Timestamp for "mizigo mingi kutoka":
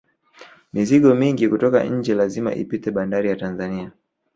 0.73-1.79